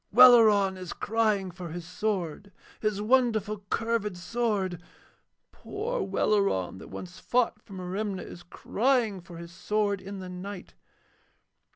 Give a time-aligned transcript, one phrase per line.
[0.11, 4.81] 'Welleran is crying for his sword, his wonderful curved sword.
[5.51, 10.73] Poor Welleran, that once fought for Merimna, is crying for his sword in the night.